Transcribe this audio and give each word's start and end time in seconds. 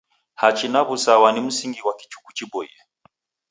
Hachi 0.35 0.67
na 0.69 0.81
w'usawa 0.87 1.29
ni 1.31 1.41
msingi 1.47 1.81
ghwa 1.83 1.93
kichuku 1.99 2.29
chiboie. 2.37 2.75